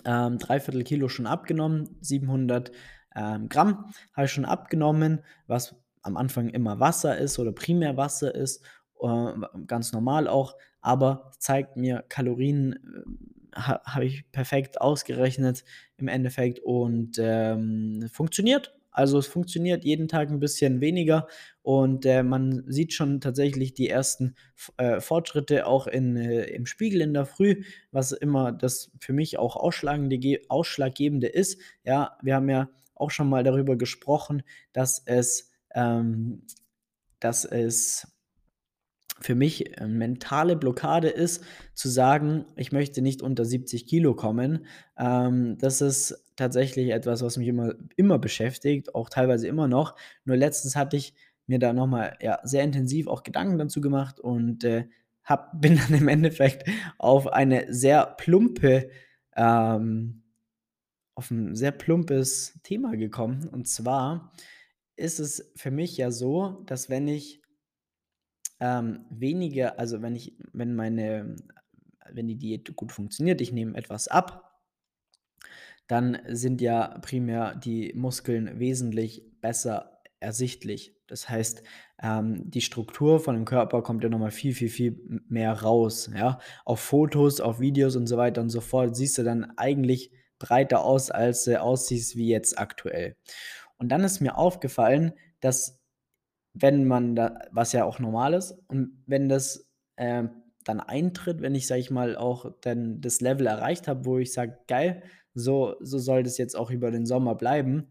ähm, 0.06 0.38
3/4 0.38 0.84
Kilo 0.84 1.08
schon 1.08 1.26
abgenommen, 1.26 1.96
700, 2.00 2.72
ähm, 3.16 3.48
Gramm 3.48 3.86
habe 4.14 4.26
ich 4.26 4.32
schon 4.32 4.44
abgenommen, 4.46 5.20
was 5.48 5.76
am 6.02 6.16
Anfang 6.18 6.48
immer 6.50 6.80
Wasser 6.80 7.18
ist 7.18 7.38
oder 7.38 7.52
primär 7.52 7.96
Wasser 7.96 8.34
ist, 8.34 8.62
äh, 9.02 9.32
ganz 9.66 9.92
normal 9.92 10.28
auch, 10.28 10.56
aber 10.82 11.32
zeigt 11.38 11.76
mir 11.76 12.04
Kalorien, 12.08 12.74
äh, 13.54 13.60
ha 13.60 13.80
habe 13.86 14.06
ich 14.06 14.30
perfekt 14.32 14.80
ausgerechnet 14.80 15.64
im 15.98 16.08
Endeffekt 16.08 16.60
und, 16.60 17.18
ähm, 17.20 18.08
funktioniert. 18.12 18.74
Also, 18.94 19.18
es 19.18 19.26
funktioniert 19.26 19.84
jeden 19.84 20.08
Tag 20.08 20.30
ein 20.30 20.40
bisschen 20.40 20.80
weniger 20.80 21.26
und, 21.62 22.06
äh, 22.06 22.22
man 22.22 22.64
sieht 22.68 22.92
schon 22.94 23.20
tatsächlich 23.20 23.74
die 23.74 23.88
ersten 23.90 24.34
äh, 24.78 25.00
Fortschritte 25.00 25.66
auch 25.66 25.86
in 25.86 26.16
äh, 26.16 26.44
im 26.44 26.66
Spiegel 26.66 27.00
in 27.02 27.12
der 27.14 27.26
Früh, 27.26 27.62
was 27.92 28.12
immer 28.12 28.52
das 28.52 28.92
für 29.00 29.12
mich 29.12 29.38
auch 29.38 29.56
ausschlagende 29.56 30.18
ge 30.18 30.42
Ausschlaggebende 30.48 31.26
ist. 31.28 31.60
Ja, 31.84 32.16
wir 32.22 32.36
haben 32.36 32.48
ja 32.48 32.70
auch 32.94 33.10
schon 33.10 33.28
mal 33.28 33.42
darüber 33.44 33.76
gesprochen, 33.76 34.42
dass 34.72 35.02
es 35.06 35.50
ähm, 35.74 36.42
dass 37.20 37.44
es 37.44 38.13
für 39.20 39.34
mich, 39.34 39.78
äh, 39.78 39.86
mentale 39.86 40.56
Blockade 40.56 41.08
ist, 41.08 41.44
zu 41.74 41.88
sagen: 41.88 42.46
„Ich 42.56 42.72
möchte 42.72 43.02
nicht 43.02 43.22
unter 43.22 43.44
70 43.44 43.86
Kilo 43.86 44.14
kommen.“ 44.14 44.66
Ähm, 44.98 45.56
das 45.58 45.80
ist 45.80 46.24
tatsächlich 46.36 46.90
etwas, 46.90 47.22
was 47.22 47.36
mich 47.36 47.48
immer 47.48 47.74
immer 47.96 48.18
beschäftigt, 48.18 48.94
auch 48.94 49.08
teilweise 49.10 49.46
immer 49.48 49.68
noch. 49.68 49.96
Nur 50.24 50.36
letztens 50.36 50.76
hatte 50.76 50.96
ich 50.96 51.14
mir 51.46 51.58
da 51.58 51.72
noch 51.72 51.86
mal, 51.86 52.16
ja, 52.20 52.38
sehr 52.44 52.64
intensiv 52.64 53.06
auch 53.06 53.22
Gedanken 53.22 53.58
dazu 53.58 53.80
gemacht 53.80 54.20
und, 54.20 54.64
äh, 54.64 54.86
habe 55.24 55.50
bin 55.60 55.76
dann 55.78 55.94
im 55.98 56.08
Endeffekt 56.08 56.68
auf 56.98 57.26
eine 57.32 57.72
sehr 57.72 58.06
plumpe 58.18 58.90
ähm, 59.36 60.22
auf 61.14 61.30
ein 61.30 61.54
sehr 61.54 61.72
plumpes 61.72 62.58
Thema 62.62 62.96
gekommen. 62.96 63.48
Und 63.48 63.68
zwar 63.68 64.32
ist 64.96 65.20
es 65.20 65.52
für 65.56 65.70
mich 65.70 65.96
ja 65.96 66.10
so, 66.10 66.62
dass 66.66 66.90
wenn 66.90 67.08
ich 67.08 67.42
ähm, 68.60 69.04
weniger 69.10 69.78
also, 69.78 70.02
wenn 70.02 70.14
ich 70.14 70.36
wenn 70.52 70.74
meine 70.74 71.36
wenn 72.12 72.26
die 72.26 72.36
Diät 72.36 72.76
gut 72.76 72.92
funktioniert, 72.92 73.40
ich 73.40 73.52
nehme 73.52 73.76
etwas 73.76 74.08
ab, 74.08 74.60
dann 75.86 76.18
sind 76.28 76.60
ja 76.60 76.98
primär 76.98 77.54
die 77.56 77.92
Muskeln 77.94 78.58
wesentlich 78.58 79.22
besser 79.40 80.00
ersichtlich. 80.20 80.96
Das 81.06 81.28
heißt, 81.28 81.62
ähm, 82.02 82.50
die 82.50 82.62
Struktur 82.62 83.20
von 83.20 83.34
dem 83.34 83.44
Körper 83.44 83.82
kommt 83.82 84.02
ja 84.02 84.08
noch 84.08 84.18
mal 84.18 84.30
viel, 84.30 84.54
viel, 84.54 84.70
viel 84.70 85.22
mehr 85.28 85.52
raus, 85.52 86.10
ja? 86.14 86.38
Auf 86.64 86.80
Fotos, 86.80 87.40
auf 87.40 87.60
Videos 87.60 87.96
und 87.96 88.06
so 88.06 88.16
weiter 88.16 88.40
und 88.40 88.48
so 88.48 88.60
fort 88.60 88.96
siehst 88.96 89.18
du 89.18 89.22
dann 89.22 89.52
eigentlich 89.56 90.10
breiter 90.38 90.82
aus, 90.84 91.10
als 91.10 91.44
du 91.44 91.60
aussiehst 91.60 92.16
wie 92.16 92.28
jetzt 92.28 92.58
aktuell. 92.58 93.16
Und 93.76 93.90
dann 93.90 94.02
ist 94.02 94.20
mir 94.20 94.38
aufgefallen, 94.38 95.12
dass 95.40 95.83
wenn 96.54 96.86
man 96.86 97.16
da 97.16 97.38
was 97.52 97.72
ja 97.72 97.84
auch 97.84 97.98
normal 98.00 98.34
ist 98.34 98.52
und 98.68 99.02
wenn 99.06 99.28
das, 99.28 99.68
ähm, 99.98 100.30
dann 100.64 100.80
eintritt, 100.80 101.42
wenn 101.42 101.54
ich, 101.54 101.66
sage 101.66 101.80
ich 101.82 101.90
mal, 101.90 102.16
auch 102.16 102.46
dann 102.62 103.00
das 103.02 103.20
Level 103.20 103.46
erreicht 103.46 103.88
habe, 103.88 104.06
wo 104.06 104.18
ich 104.18 104.32
sage: 104.32 104.58
„Geil, 104.68 105.02
so 105.34 105.76
so 105.80 105.98
soll 105.98 106.22
das 106.24 106.38
jetzt 106.38 106.56
auch 106.56 106.70
über 106.70 106.90
den 106.92 107.06
Sommer 107.06 107.34
bleiben“, 107.36 107.88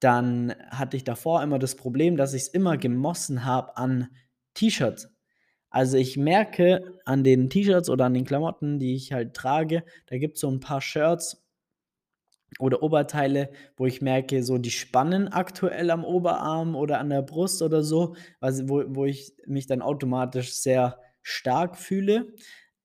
dann 0.00 0.54
hatte 0.70 0.96
ich 0.96 1.04
davor 1.04 1.42
immer 1.42 1.58
das 1.58 1.76
Problem, 1.76 2.16
dass 2.16 2.34
ich's 2.34 2.48
immer 2.48 2.78
gemossen 2.78 3.44
habe 3.44 3.76
an 3.76 4.08
T-Shirts. 4.54 5.10
Also, 5.70 5.96
ich 5.98 6.16
merke 6.18 7.00
an 7.06 7.24
den 7.24 7.50
T-Shirts 7.50 7.90
oder 7.90 8.06
an 8.06 8.14
den 8.14 8.24
Klamotten, 8.26 8.78
die 8.80 8.94
ich 8.96 9.12
halt 9.12 9.34
trage, 9.34 9.84
da 10.06 10.18
gibt's 10.18 10.40
so 10.42 10.48
'n 10.50 10.60
paar 10.60 10.80
Shirts 10.82 11.45
oder 12.58 12.82
Oberteile, 12.82 13.50
wo 13.76 13.86
ich 13.86 14.00
merke, 14.00 14.42
so 14.42 14.58
die 14.58 14.70
spannen 14.70 15.28
aktuell 15.28 15.90
am 15.90 16.04
Oberarm 16.04 16.74
oder 16.74 17.00
an 17.00 17.10
der 17.10 17.22
Brust 17.22 17.62
oder 17.62 17.82
so, 17.82 18.16
also 18.40 18.68
wo 18.68 18.84
wo 18.88 19.04
ich 19.04 19.34
mich 19.46 19.66
dann 19.66 19.82
automatisch 19.82 20.54
sehr 20.54 20.98
stark 21.22 21.76
fühle. 21.76 22.34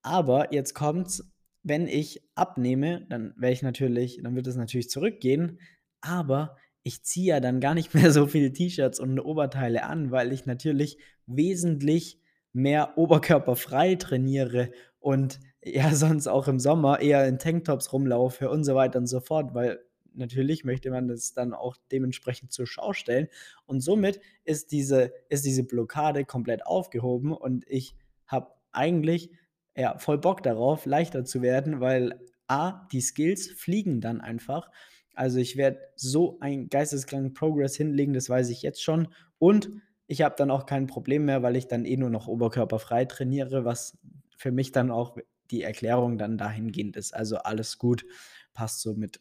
Aber 0.02 0.54
jetzt 0.54 0.74
kommt's, 0.74 1.32
wenn 1.64 1.88
ich 1.88 2.24
abnehme, 2.36 3.06
dann 3.10 3.34
werde 3.38 3.54
ich 3.54 3.62
natürlich 3.62 4.20
dann 4.24 4.36
wird 4.36 4.48
es 4.48 4.56
natürlich 4.56 4.90
zurückgehen, 4.90 5.60
aber 6.02 6.58
ich 6.84 7.04
ziehe 7.04 7.28
ja 7.28 7.40
dann 7.40 7.60
gar 7.60 7.76
nicht 7.76 7.94
mehr 7.96 8.12
so 8.12 8.28
viele 8.28 8.52
T-Shirts 8.52 9.00
und 9.00 9.20
Oberteile 9.20 9.84
an, 9.84 10.12
weil 10.12 10.34
ich 10.34 10.46
natürlich 10.46 10.98
wesentlich 11.28 12.20
mehr 12.54 12.98
oberkörperfrei 12.98 13.96
trainiere 13.96 14.72
und 15.00 15.40
ja 15.64 15.94
sonst 15.96 16.28
auch 16.28 16.48
im 16.48 16.60
Sommer 16.60 17.00
eher 17.00 17.28
in 17.28 17.40
Tanktops 17.40 17.94
rumlaufe 17.94 18.50
und 18.50 18.64
so 18.64 18.76
weiter 18.76 19.00
und 19.00 19.08
so 19.08 19.20
fort, 19.20 19.54
weil 19.54 19.80
natürlich 20.14 20.66
möchte 20.66 20.92
man 20.92 21.08
das 21.08 21.34
dann 21.34 21.54
auch 21.54 21.78
dementsprechend 21.92 22.52
zur 22.52 22.68
Schau 22.68 22.94
stellen. 22.94 23.28
Und 23.66 23.82
somit 23.82 24.20
ist 24.44 24.72
diese, 24.72 25.14
ist 25.30 25.46
diese 25.46 25.64
Blockade 25.64 26.26
komplett 26.26 26.66
aufgehoben 26.66 27.32
und 27.34 27.66
ich 27.68 27.96
habe 28.28 28.52
eigentlich 28.72 29.32
ja, 29.76 29.98
voll 29.98 30.18
Bock 30.18 30.44
darauf, 30.44 30.86
leichter 30.86 31.24
zu 31.24 31.42
werden, 31.42 31.80
weil 31.80 32.20
A, 32.48 32.88
die 32.92 33.02
Skills 33.02 33.48
fliegen 33.48 34.02
dann 34.02 34.20
einfach. 34.20 34.70
Also 35.14 35.40
ich 35.40 35.56
werde 35.56 35.80
so 35.96 36.38
einen 36.40 36.70
geisteskranken 36.70 37.34
Progress 37.34 37.76
hinlegen, 37.76 38.14
das 38.14 38.30
weiß 38.30 38.50
ich 38.50 38.62
jetzt 38.62 38.84
schon. 38.84 39.08
Und 39.40 39.70
ich 40.08 40.22
habe 40.22 40.36
dann 40.38 40.52
auch 40.52 40.66
kein 40.66 40.88
Problem 40.88 41.26
mehr, 41.26 41.42
weil 41.42 41.56
ich 41.56 41.68
dann 41.68 41.86
eh 41.86 41.96
nur 41.96 42.10
noch 42.10 42.28
oberkörperfrei 42.28 43.06
trainiere, 43.06 43.64
was 43.64 43.98
für 44.38 44.52
mich 44.52 44.72
dann 44.72 44.92
auch 44.92 45.18
die 45.52 45.64
Erklärung 45.64 46.18
dann 46.18 46.38
dahingehend 46.38 46.96
ist. 46.96 47.14
Also 47.14 47.38
alles 47.38 47.78
gut, 47.78 48.06
passt 48.54 48.82
so 48.82 48.94
mit. 48.94 49.20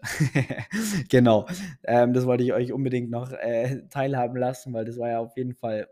genau. 1.09 1.47
Ähm, 1.85 2.13
das 2.13 2.27
wollte 2.27 2.45
ich 2.45 2.53
euch 2.53 2.73
unbedingt 2.73 3.11
noch 3.11 3.33
äh, 3.33 3.83
teilhaben 3.89 4.37
lassen, 4.37 4.73
weil 4.73 4.85
das 4.85 4.99
war 4.99 5.09
ja 5.09 5.19
auf 5.19 5.37
jeden 5.37 5.55
Fall 5.55 5.89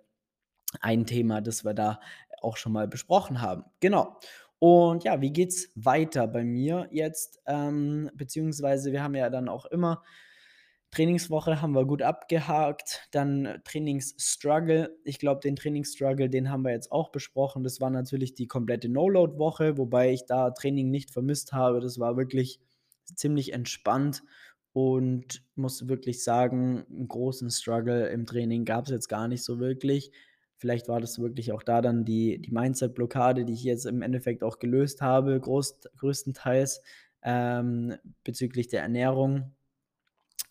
ein 0.80 1.07
Thema, 1.07 1.40
das 1.40 1.64
wir 1.64 1.75
da 1.75 2.00
auch 2.40 2.57
schon 2.57 2.73
mal 2.73 2.88
besprochen 2.88 3.40
haben. 3.40 3.64
Genau. 3.80 4.16
Und 4.59 5.04
ja, 5.04 5.21
wie 5.21 5.33
geht's 5.33 5.71
weiter 5.76 6.26
bei 6.26 6.45
mir 6.45 6.88
jetzt? 6.90 7.40
Ähm, 7.47 8.11
beziehungsweise 8.14 8.92
wir 8.92 9.02
haben 9.02 9.14
ja 9.14 9.30
dann 9.30 9.49
auch 9.49 9.66
immer 9.66 10.02
Trainingswoche 10.90 11.61
haben 11.61 11.75
wir 11.75 11.85
gut 11.85 12.02
abgehakt. 12.02 13.09
Dann 13.11 13.61
Trainingsstruggle. 13.64 14.97
Ich 15.04 15.18
glaube, 15.18 15.40
den 15.40 15.57
Trainingsstruggle, 15.57 16.30
den 16.30 16.50
haben 16.50 16.62
wir 16.64 16.73
jetzt 16.73 16.90
auch 16.90 17.11
besprochen. 17.11 17.62
Das 17.62 17.80
war 17.80 17.90
natürlich 17.90 18.35
die 18.35 18.47
komplette 18.47 18.88
No-Load-Woche, 18.88 19.76
wobei 19.76 20.12
ich 20.12 20.25
da 20.26 20.50
Training 20.50 20.90
nicht 20.90 21.11
vermisst 21.11 21.52
habe. 21.52 21.80
Das 21.80 21.99
war 21.99 22.16
wirklich 22.16 22.61
ziemlich 23.14 23.52
entspannt 23.52 24.23
und 24.73 25.42
muss 25.57 25.88
wirklich 25.88 26.23
sagen, 26.23 26.85
einen 26.90 27.09
großen 27.09 27.50
Struggle 27.50 28.09
im 28.09 28.26
Training 28.26 28.64
gab 28.64 28.87
es 28.87 28.90
jetzt 28.90 29.09
gar 29.09 29.28
nicht 29.28 29.45
so 29.45 29.59
wirklich. 29.59 30.12
Vielleicht 30.57 30.88
war 30.88 31.00
das 31.00 31.18
wirklich 31.21 31.52
auch 31.52 31.62
da 31.62 31.80
dann 31.83 32.04
die, 32.04 32.40
die 32.40 32.50
Mindset-Blockade, 32.50 33.45
die 33.45 33.52
ich 33.52 33.62
jetzt 33.62 33.87
im 33.87 34.02
Endeffekt 34.02 34.42
auch 34.42 34.59
gelöst 34.59 35.02
habe, 35.02 35.38
groß, 35.38 35.80
größtenteils 35.99 36.83
ähm, 37.23 37.95
bezüglich 38.25 38.68
der 38.68 38.83
Ernährung. 38.83 39.54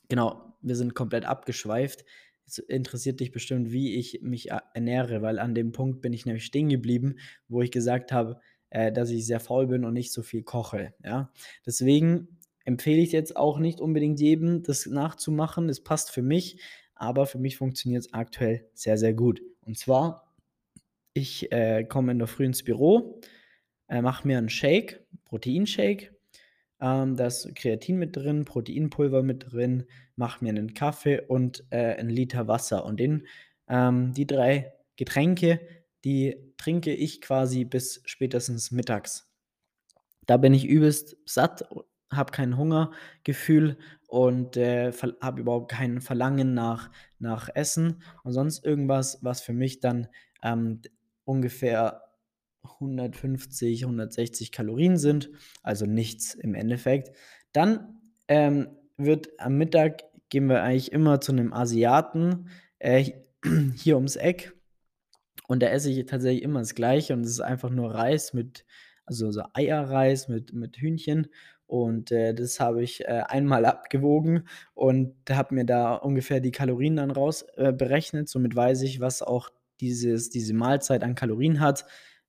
Genau, 0.10 0.54
wir 0.62 0.76
sind 0.76 0.96
komplett 0.96 1.26
abgeschweift. 1.26 2.06
Es 2.46 2.60
interessiert 2.60 3.20
dich 3.20 3.32
bestimmt, 3.32 3.72
wie 3.72 3.96
ich 3.96 4.22
mich 4.22 4.52
ernähre, 4.74 5.22
weil 5.22 5.38
an 5.38 5.54
dem 5.54 5.74
Punkt 5.74 6.02
bin 6.02 6.14
ich 6.14 6.26
nämlich 6.26 6.46
stehen 6.46 6.70
geblieben, 6.70 7.18
wo 7.50 7.62
ich 7.62 7.72
gesagt 7.72 8.12
habe, 8.12 8.40
äh, 8.70 8.92
dass 8.92 9.10
ich 9.10 9.26
sehr 9.26 9.40
faul 9.40 9.68
bin 9.68 9.84
und 9.84 9.94
nicht 9.94 10.14
so 10.14 10.22
viel 10.22 10.44
koche. 10.44 10.94
Ja? 11.04 11.32
Deswegen 11.66 12.40
empfehle 12.64 13.02
ich 13.02 13.12
jetzt 13.12 13.36
auch 13.36 13.60
nicht 13.60 13.80
unbedingt 13.80 14.20
jedem, 14.20 14.64
das 14.64 14.86
nachzumachen. 14.86 15.70
Es 15.70 15.84
passt 15.84 16.12
für 16.12 16.22
mich, 16.22 16.62
aber 16.96 17.26
für 17.26 17.38
mich 17.38 17.58
funktioniert 17.58 18.06
es 18.06 18.14
aktuell 18.14 18.70
sehr, 18.74 18.98
sehr 18.98 19.14
gut. 19.14 19.42
Und 19.62 19.78
zwar, 19.78 20.36
ich 21.14 21.52
äh, 21.52 21.84
komme 21.84 22.12
in 22.12 22.20
der 22.20 22.28
Früh 22.28 22.46
ins 22.46 22.64
Büro, 22.64 23.22
äh, 23.88 24.02
mache 24.02 24.28
mir 24.28 24.38
einen 24.38 24.50
Shake, 24.50 25.06
Proteinshake. 25.26 26.14
Ähm, 26.79 27.15
da 27.15 27.29
Kreatin 27.55 27.98
mit 27.98 28.15
drin, 28.15 28.46
Proteinpulver 28.46 29.24
mit 29.24 29.51
drin, 29.51 29.86
mache 30.15 30.43
mir 30.43 30.50
einen 30.50 30.74
Kaffee 30.74 31.22
und 31.22 31.63
äh, 31.72 31.96
einen 31.96 32.10
Liter 32.10 32.48
Wasser. 32.48 32.86
Und 32.86 33.00
den, 33.00 33.27
ähm, 33.67 34.13
die 34.13 34.27
drei 34.27 34.74
Getränke, 34.96 35.60
die 36.05 36.53
trinke 36.57 36.93
ich 36.93 37.22
quasi 37.22 37.65
bis 37.65 38.01
spätestens 38.05 38.72
mittags. 38.72 39.29
Da 40.25 40.38
bin 40.38 40.53
ich 40.53 40.65
übelst 40.65 41.17
satt 41.25 41.63
habe 42.12 42.31
kein 42.31 42.57
Hungergefühl 42.57 43.77
und 44.07 44.57
äh, 44.57 44.91
habe 45.22 45.41
überhaupt 45.41 45.72
kein 45.72 46.01
Verlangen 46.01 46.53
nach, 46.53 46.89
nach 47.19 47.50
Essen 47.53 48.01
und 48.24 48.34
sonst 48.34 48.65
irgendwas, 48.65 49.19
was 49.22 49.41
für 49.41 49.53
mich 49.53 49.79
dann 49.79 50.07
ähm, 50.41 50.81
ungefähr 51.25 52.03
150, 52.76 53.84
160 53.84 54.52
Kalorien 54.52 54.98
sind, 54.98 55.30
also 55.64 55.86
nichts 55.86 56.34
im 56.34 56.56
Endeffekt. 56.56 57.16
Dann 57.52 58.00
ähm, 58.28 58.68
wird 58.98 59.30
am 59.40 59.58
Mittag 59.58 60.04
gehen 60.30 60.48
wir 60.48 60.62
eigentlich 60.62 60.92
immer 60.92 61.22
zu 61.22 61.32
einem 61.32 61.54
Asiaten 61.54 62.50
äh, 62.80 63.12
hier 63.76 63.96
ums 63.96 64.16
Eck 64.16 64.54
und 65.48 65.64
da 65.64 65.68
esse 65.68 65.90
ich 65.90 66.06
tatsächlich 66.06 66.44
immer 66.44 66.60
das 66.60 66.76
Gleiche 66.76 67.14
und 67.14 67.22
es 67.22 67.32
ist 67.32 67.40
einfach 67.42 67.70
nur 67.70 67.94
Reis 67.94 68.34
mit, 68.34 68.66
also 69.06 69.32
so 69.32 69.44
Eierreis 69.54 70.28
mit, 70.28 70.54
mit 70.54 70.78
Hühnchen 70.78 71.28
und 71.68 72.12
äh, 72.12 72.34
das 72.34 72.60
habe 72.60 72.82
ich 72.82 73.02
äh, 73.06 73.24
einmal 73.28 73.66
abgewogen 73.66 74.48
und 74.74 75.14
habe 75.30 75.54
mir 75.54 75.66
da 75.66 75.96
ungefähr 75.96 76.40
die 76.40 76.52
Kalorien 76.52 76.96
dann 76.96 77.12
raus 77.12 77.46
äh, 77.58 77.74
berechnet. 77.74 78.30
Somit 78.30 78.56
weiß 78.56 78.82
ich, 78.84 79.02
was 79.02 79.22
auch 79.22 79.50
dieses, 79.82 80.30
diese 80.30 80.54
Mahlzeit 80.54 81.04
an 81.04 81.14
Kalorien 81.16 81.60
hat. 81.60 81.86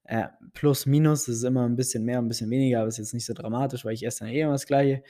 Äh, 0.09 0.29
plus, 0.55 0.87
minus, 0.87 1.27
das 1.27 1.37
ist 1.37 1.45
immer 1.45 1.69
ein 1.69 1.77
bisschen 1.77 2.05
mehr, 2.05 2.19
ein 2.19 2.29
bisschen 2.29 2.51
weniger, 2.51 2.81
aber 2.81 2.89
ist 2.89 2.99
jetzt 2.99 3.15
nicht 3.15 3.27
so 3.27 3.35
dramatisch, 3.35 3.85
weil 3.85 3.95
ich 3.95 4.05
esse 4.05 4.21
dann 4.21 4.29
eh 4.29 4.41
immer 4.41 4.53
das 4.53 4.67
Gleiche. 4.67 5.03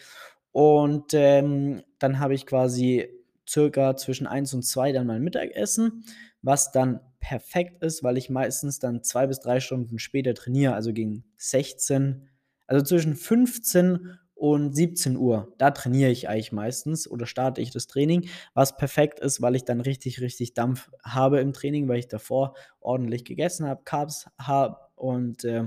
Und 0.53 1.15
ähm, 1.15 1.83
dann 1.99 2.19
habe 2.19 2.35
ich 2.35 2.47
quasi 2.47 3.09
circa 3.49 3.97
zwischen 3.97 4.27
1 4.27 4.55
und 4.55 4.63
2 4.63 4.93
dann 4.93 5.07
mein 5.07 5.23
Mittagessen, 5.23 6.05
was 6.43 6.73
dann 6.73 7.01
perfekt 7.21 7.83
ist, 7.83 8.03
weil 8.03 8.19
ich 8.19 8.29
meistens 8.29 8.79
dann 8.79 9.03
zwei 9.03 9.27
bis 9.27 9.41
drei 9.41 9.61
Stunden 9.61 9.99
später 9.99 10.35
trainiere, 10.35 10.75
also 10.75 10.93
gegen 10.93 11.25
16 11.37 12.29
also 12.69 12.85
zwischen 12.85 13.17
15 13.17 14.19
und 14.35 14.77
17 14.77 15.17
Uhr, 15.17 15.53
da 15.59 15.73
trainiere 15.73 16.11
ich 16.11 16.29
eigentlich 16.29 16.53
meistens 16.53 17.11
oder 17.11 17.27
starte 17.27 17.61
ich 17.61 17.73
das 17.73 17.89
Training, 17.89 18.29
was 18.55 18.77
perfekt 18.77 19.19
ist, 19.19 19.43
weil 19.43 19.57
ich 19.57 19.65
dann 19.65 19.81
richtig, 19.81 20.21
richtig 20.21 20.55
Dampf 20.55 20.91
habe 21.03 21.41
im 21.41 21.53
Training, 21.53 21.89
weil 21.89 21.99
ich 21.99 22.07
davor 22.07 22.55
ordentlich 22.79 23.25
gegessen 23.25 23.67
habe, 23.67 23.83
Carbs 23.85 24.29
habe 24.39 24.77
und 24.99 25.45
äh, 25.45 25.65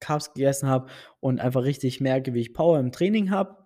Carbs 0.00 0.32
gegessen 0.34 0.68
habe 0.68 0.88
und 1.20 1.40
einfach 1.40 1.64
richtig 1.64 2.00
merke, 2.00 2.34
wie 2.34 2.40
ich 2.40 2.54
Power 2.54 2.78
im 2.78 2.92
Training 2.92 3.30
habe. 3.30 3.56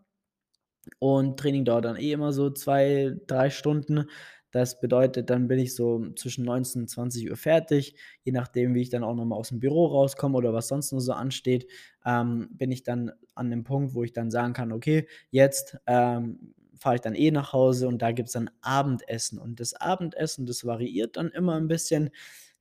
Und 0.99 1.39
Training 1.39 1.65
dauert 1.65 1.85
dann 1.85 1.97
eh 1.97 2.13
immer 2.13 2.33
so 2.33 2.51
zwei, 2.51 3.15
drei 3.27 3.51
Stunden. 3.51 4.07
Das 4.51 4.81
bedeutet, 4.81 5.31
dann 5.31 5.49
bin 5.49 5.59
ich 5.59 5.75
so 5.75 6.11
zwischen 6.15 6.45
19 6.45 6.83
und 6.83 6.89
20 6.89 7.31
Uhr 7.31 7.37
fertig, 7.37 7.95
je 8.23 8.33
nachdem, 8.33 8.75
wie 8.75 8.83
ich 8.83 8.91
dann 8.91 9.03
auch 9.03 9.15
nochmal 9.15 9.39
aus 9.39 9.49
dem 9.49 9.61
Büro 9.61 9.87
rauskomme 9.87 10.37
oder 10.37 10.53
was 10.53 10.69
sonst 10.69 10.93
noch 10.93 11.01
so 11.01 11.13
ansteht, 11.13 11.67
ähm, 12.05 12.49
bin 12.53 12.71
ich 12.71 12.83
dann 12.83 13.13
an 13.35 13.51
dem 13.51 13.65
Punkt, 13.65 13.95
wo 13.95 14.05
ich 14.05 14.13
dann 14.13 14.31
sagen 14.31 14.53
kann, 14.53 14.73
okay, 14.73 15.09
jetzt 15.31 15.79
ähm, 15.87 16.53
fahre 16.79 16.97
ich 16.97 17.01
dann 17.01 17.15
eh 17.15 17.31
nach 17.31 17.55
Hause 17.55 17.89
und 17.89 18.03
da 18.03 18.13
gibt 18.13 18.29
es 18.29 18.35
dann 18.35 18.51
Abendessen. 18.61 19.39
Und 19.39 19.59
das 19.59 19.73
Abendessen, 19.73 20.45
das 20.45 20.67
variiert 20.67 21.17
dann 21.17 21.31
immer 21.31 21.55
ein 21.55 21.69
bisschen. 21.69 22.11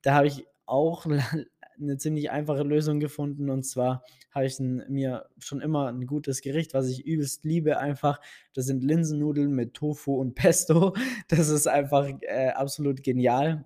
Da 0.01 0.13
habe 0.13 0.27
ich 0.27 0.45
auch 0.65 1.05
eine 1.81 1.97
ziemlich 1.97 2.31
einfache 2.31 2.63
Lösung 2.63 3.00
gefunden. 3.00 3.50
Und 3.50 3.63
zwar 3.63 4.03
habe 4.31 4.45
ich 4.45 4.59
mir 4.59 5.25
schon 5.39 5.61
immer 5.61 5.88
ein 5.88 6.05
gutes 6.05 6.41
Gericht, 6.41 6.73
was 6.73 6.88
ich 6.88 7.05
übelst 7.05 7.43
liebe, 7.43 7.77
einfach. 7.79 8.19
Das 8.53 8.65
sind 8.65 8.83
Linsennudeln 8.83 9.51
mit 9.51 9.73
Tofu 9.73 10.15
und 10.15 10.35
Pesto. 10.35 10.93
Das 11.27 11.50
ist 11.50 11.67
einfach 11.67 12.07
äh, 12.21 12.50
absolut 12.50 13.03
genial. 13.03 13.65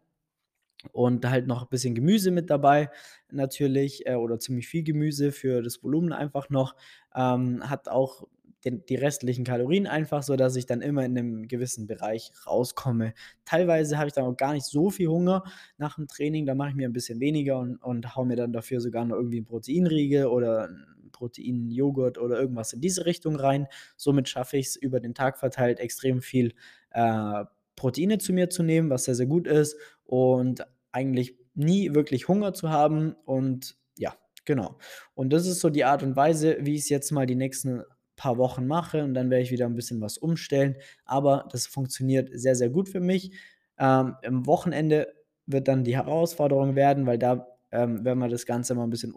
Und 0.92 1.28
halt 1.28 1.48
noch 1.48 1.64
ein 1.64 1.70
bisschen 1.70 1.96
Gemüse 1.96 2.30
mit 2.32 2.50
dabei, 2.50 2.92
natürlich, 3.32 4.06
äh, 4.06 4.16
oder 4.16 4.40
ziemlich 4.40 4.68
viel 4.68 4.84
Gemüse 4.84 5.32
für 5.32 5.64
das 5.64 5.84
Volumen 5.84 6.14
einfach 6.14 6.50
noch. 6.50 6.76
Ähm, 7.16 7.68
hat 7.68 7.90
auch 7.90 8.28
den, 8.66 8.86
die 8.86 8.96
restlichen 8.96 9.46
Kalorien 9.46 9.88
einfach, 9.88 10.24
so 10.24 10.36
dass 10.36 10.56
ich 10.56 10.66
dann 10.66 10.82
immer 10.82 11.06
in 11.06 11.18
einem 11.18 11.48
gewissen 11.48 11.88
Bereich 11.88 12.32
rauskomme. 12.48 13.14
Teilweise 13.46 13.98
habe 13.98 14.08
ich 14.08 14.14
dann 14.14 14.26
auch 14.26 14.36
gar 14.36 14.54
nicht 14.54 14.66
so 14.66 14.90
viel 14.90 15.08
Hunger 15.08 15.44
nach 15.78 15.96
dem 15.96 16.08
Training, 16.08 16.46
da 16.46 16.56
mache 16.56 16.70
ich 16.70 16.76
mir 16.76 16.88
ein 16.90 16.94
bisschen 16.94 17.20
weniger 17.20 17.60
und, 17.60 17.78
und 17.78 18.16
hau 18.16 18.26
mir 18.26 18.36
dann 18.36 18.52
dafür 18.52 18.82
sogar 18.82 19.06
noch 19.06 19.16
irgendwie 19.16 19.38
einen 19.38 19.46
Proteinriegel 19.46 20.26
oder 20.26 20.70
Proteinjoghurt 21.12 22.18
oder 22.18 22.40
irgendwas 22.40 22.74
in 22.74 22.82
diese 22.82 23.06
Richtung 23.06 23.36
rein. 23.36 23.68
Somit 23.96 24.28
schaffe 24.28 24.58
ich 24.58 24.68
es 24.68 24.76
über 24.76 25.00
den 25.00 25.14
Tag 25.14 25.38
verteilt 25.38 25.80
extrem 25.80 26.22
viel 26.22 26.54
äh, 26.92 27.46
Proteine 27.76 28.18
zu 28.18 28.34
mir 28.34 28.50
zu 28.50 28.64
nehmen, 28.64 28.90
was 28.90 29.06
sehr, 29.06 29.16
sehr 29.16 29.26
gut 29.26 29.48
ist 29.48 29.78
und 30.06 30.66
eigentlich 30.92 31.38
nie 31.54 31.94
wirklich 31.94 32.28
Hunger 32.28 32.54
zu 32.54 32.70
haben 32.70 33.16
und 33.26 33.78
ja, 33.98 34.14
genau. 34.44 34.78
Und 35.14 35.32
das 35.32 35.48
ist 35.48 35.60
so 35.60 35.70
die 35.70 35.86
Art 35.86 36.04
und 36.04 36.16
Weise, 36.16 36.58
wie 36.62 36.76
ich 36.76 36.82
es 36.82 36.90
jetzt 36.90 37.12
mal 37.12 37.26
die 37.26 37.36
nächsten 37.36 37.84
paar 38.16 38.38
Wochen 38.38 38.68
mache 38.68 39.04
und 39.04 39.14
dann 39.14 39.30
werde 39.30 39.44
ich 39.44 39.52
wieder 39.52 39.66
ein 39.66 39.76
bisschen 39.76 40.02
was 40.02 40.18
umstellen. 40.18 40.76
Aber 41.06 41.48
das 41.52 41.68
funktioniert 41.68 42.30
sehr, 42.34 42.56
sehr 42.56 42.70
gut 42.70 42.90
für 42.90 43.00
mich. 43.00 43.32
Ähm, 43.78 44.16
Am 44.26 44.46
Wochenende 44.46 45.14
wird 45.46 45.68
dann 45.68 45.84
die 45.84 45.96
Herausforderung 45.96 46.76
werden, 46.76 47.06
weil 47.06 47.18
da 47.20 47.48
ähm, 47.72 48.04
werden 48.06 48.20
wir 48.20 48.30
das 48.30 48.46
Ganze 48.46 48.74
mal 48.76 48.84
ein 48.84 48.90
bisschen 48.90 49.14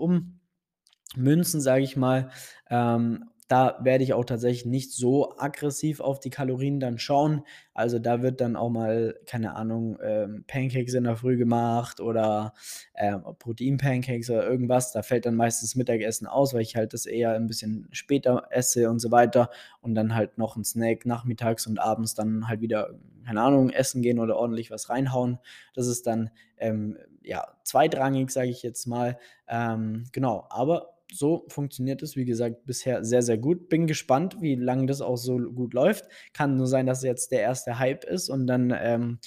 ummünzen, 1.14 1.60
sage 1.60 1.84
ich 1.84 1.96
mal. 1.96 2.30
Ähm, 2.70 3.24
da 3.48 3.78
werde 3.82 4.04
ich 4.04 4.12
auch 4.12 4.26
tatsächlich 4.26 4.66
nicht 4.66 4.92
so 4.92 5.38
aggressiv 5.38 6.00
auf 6.00 6.20
die 6.20 6.28
Kalorien 6.28 6.80
dann 6.80 6.98
schauen. 6.98 7.44
Also 7.72 7.98
da 7.98 8.20
wird 8.20 8.42
dann 8.42 8.56
auch 8.56 8.68
mal, 8.68 9.18
keine 9.24 9.56
Ahnung, 9.56 9.98
ähm, 10.02 10.44
Pancakes 10.46 10.92
in 10.92 11.04
der 11.04 11.16
Früh 11.16 11.38
gemacht 11.38 11.98
oder 12.00 12.52
ähm, 12.94 13.22
Protein-Pancakes 13.38 14.28
oder 14.28 14.46
irgendwas. 14.46 14.92
Da 14.92 15.02
fällt 15.02 15.24
dann 15.24 15.34
meistens 15.34 15.76
Mittagessen 15.76 16.26
aus, 16.26 16.52
weil 16.52 16.60
ich 16.60 16.76
halt 16.76 16.92
das 16.92 17.06
eher 17.06 17.32
ein 17.32 17.46
bisschen 17.46 17.88
später 17.90 18.48
esse 18.50 18.90
und 18.90 18.98
so 18.98 19.10
weiter. 19.10 19.48
Und 19.80 19.94
dann 19.94 20.14
halt 20.14 20.36
noch 20.36 20.56
ein 20.56 20.64
Snack 20.64 21.06
nachmittags 21.06 21.66
und 21.66 21.78
abends 21.78 22.14
dann 22.14 22.48
halt 22.48 22.60
wieder, 22.60 22.90
keine 23.24 23.40
Ahnung, 23.40 23.70
essen 23.70 24.02
gehen 24.02 24.18
oder 24.18 24.36
ordentlich 24.36 24.70
was 24.70 24.90
reinhauen. 24.90 25.38
Das 25.72 25.86
ist 25.86 26.06
dann 26.06 26.30
ähm, 26.58 26.98
ja 27.22 27.46
zweitrangig, 27.64 28.30
sage 28.30 28.50
ich 28.50 28.62
jetzt 28.62 28.86
mal. 28.86 29.18
Ähm, 29.48 30.04
genau, 30.12 30.46
aber 30.50 30.97
so 31.12 31.46
funktioniert 31.48 32.02
es, 32.02 32.16
wie 32.16 32.24
gesagt, 32.24 32.66
bisher 32.66 33.04
sehr, 33.04 33.22
sehr 33.22 33.38
gut. 33.38 33.68
Bin 33.68 33.86
gespannt, 33.86 34.36
wie 34.40 34.56
lange 34.56 34.86
das 34.86 35.00
auch 35.00 35.16
so 35.16 35.38
gut 35.38 35.74
läuft. 35.74 36.06
Kann 36.32 36.56
nur 36.56 36.66
sein, 36.66 36.86
dass 36.86 37.02
jetzt 37.02 37.32
der 37.32 37.40
erste 37.40 37.78
Hype 37.78 38.04
ist 38.04 38.28
und 38.28 38.46
dann 38.46 38.74
ähm, 38.78 39.18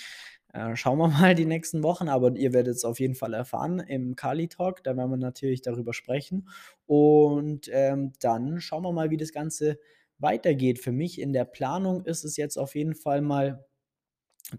äh, 0.54 0.76
schauen 0.76 1.00
wir 1.00 1.08
mal 1.08 1.36
die 1.36 1.46
nächsten 1.46 1.84
Wochen. 1.84 2.08
Aber 2.10 2.36
ihr 2.36 2.54
werdet 2.54 2.76
es 2.76 2.86
auf 2.86 3.00
jeden 3.00 3.16
Fall 3.16 3.34
erfahren 3.34 3.80
im 3.80 4.16
Kali 4.16 4.48
Talk. 4.48 4.84
Da 4.84 4.96
werden 4.96 5.10
wir 5.10 5.18
natürlich 5.18 5.62
darüber 5.62 5.94
sprechen. 5.94 6.50
Und 6.86 7.70
ähm, 7.72 8.14
dann 8.20 8.62
schauen 8.62 8.84
wir 8.84 8.92
mal, 8.92 9.10
wie 9.10 9.18
das 9.18 9.32
Ganze 9.32 9.80
weitergeht. 10.20 10.80
Für 10.80 10.92
mich 10.92 11.20
in 11.20 11.34
der 11.34 11.46
Planung 11.46 12.06
ist 12.06 12.24
es 12.24 12.38
jetzt 12.38 12.58
auf 12.58 12.76
jeden 12.76 12.96
Fall 12.96 13.22
mal, 13.22 13.66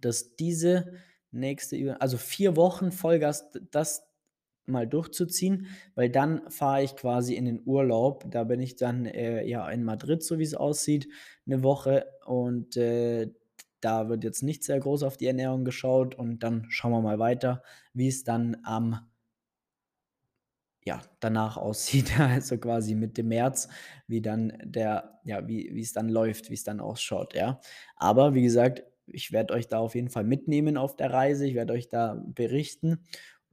dass 0.00 0.36
diese 0.36 0.94
nächste, 1.30 2.00
also 2.00 2.18
vier 2.18 2.56
Wochen 2.56 2.92
Vollgas, 2.92 3.50
das 3.70 4.11
mal 4.66 4.86
durchzuziehen, 4.86 5.66
weil 5.94 6.10
dann 6.10 6.48
fahre 6.50 6.82
ich 6.82 6.96
quasi 6.96 7.34
in 7.34 7.44
den 7.44 7.62
Urlaub. 7.64 8.24
Da 8.30 8.44
bin 8.44 8.60
ich 8.60 8.76
dann 8.76 9.06
äh, 9.06 9.44
ja 9.44 9.68
in 9.68 9.84
Madrid, 9.84 10.22
so 10.22 10.38
wie 10.38 10.44
es 10.44 10.54
aussieht, 10.54 11.08
eine 11.46 11.62
Woche. 11.62 12.06
Und 12.26 12.76
äh, 12.76 13.30
da 13.80 14.08
wird 14.08 14.24
jetzt 14.24 14.42
nicht 14.42 14.64
sehr 14.64 14.78
groß 14.78 15.02
auf 15.02 15.16
die 15.16 15.26
Ernährung 15.26 15.64
geschaut. 15.64 16.14
Und 16.14 16.42
dann 16.42 16.66
schauen 16.68 16.92
wir 16.92 17.00
mal 17.00 17.18
weiter, 17.18 17.62
wie 17.92 18.08
es 18.08 18.24
dann 18.24 18.56
am 18.64 19.00
ja, 20.84 21.00
danach 21.20 21.56
aussieht, 21.56 22.12
also 22.18 22.58
quasi 22.58 22.94
Mitte 22.94 23.22
März, 23.22 23.68
wie 24.06 24.20
dann 24.20 24.52
der, 24.64 25.20
ja, 25.24 25.46
wie, 25.46 25.70
wie 25.72 25.82
es 25.82 25.92
dann 25.92 26.08
läuft, 26.08 26.50
wie 26.50 26.54
es 26.54 26.64
dann 26.64 26.80
ausschaut, 26.80 27.34
ja. 27.34 27.60
Aber 27.96 28.34
wie 28.34 28.42
gesagt, 28.42 28.82
ich 29.06 29.32
werde 29.32 29.54
euch 29.54 29.68
da 29.68 29.78
auf 29.78 29.94
jeden 29.94 30.08
Fall 30.10 30.24
mitnehmen 30.24 30.76
auf 30.76 30.96
der 30.96 31.12
Reise, 31.12 31.46
ich 31.46 31.54
werde 31.54 31.72
euch 31.72 31.88
da 31.88 32.20
berichten 32.26 33.04